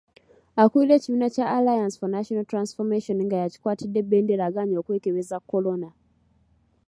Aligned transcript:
Akulira 0.61 0.93
ekibiina 0.95 1.27
kya 1.35 1.45
Alliance 1.57 1.95
for 1.99 2.09
National 2.17 2.45
Transformation 2.51 3.17
nga 3.25 3.37
y'akikwatidde 3.41 3.99
bbendera 4.03 4.43
agaanye 4.45 4.75
okwekebeza 4.77 5.35
kolona. 5.49 5.89